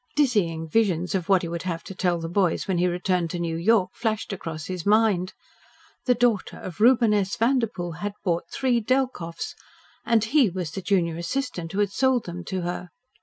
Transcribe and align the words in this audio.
Dizzying 0.15 0.67
visions 0.67 1.13
of 1.13 1.29
what 1.29 1.43
he 1.43 1.47
would 1.47 1.61
have 1.61 1.83
to 1.83 1.93
tell 1.93 2.19
"the 2.19 2.27
boys" 2.27 2.67
when 2.67 2.79
he 2.79 2.87
returned 2.87 3.29
to 3.29 3.37
New 3.39 3.55
York 3.55 3.91
flashed 3.93 4.33
across 4.33 4.65
his 4.65 4.83
mind. 4.83 5.33
The 6.07 6.15
daughter 6.15 6.57
of 6.57 6.81
Reuben 6.81 7.13
S. 7.13 7.35
Vanderpoel 7.35 7.91
had 7.97 8.13
bought 8.23 8.49
three 8.49 8.81
Delkoffs, 8.81 9.53
and 10.03 10.23
he 10.23 10.49
was 10.49 10.71
the 10.71 10.81
junior 10.81 11.17
assistant 11.17 11.73
who 11.73 11.79
had 11.81 11.91
sold 11.91 12.25
them 12.25 12.43
to 12.45 12.61
her. 12.61 12.89